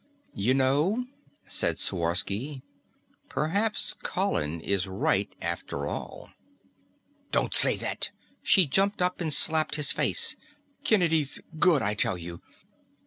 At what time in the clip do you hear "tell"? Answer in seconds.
11.93-12.17